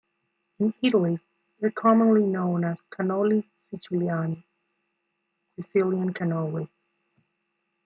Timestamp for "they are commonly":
1.59-2.23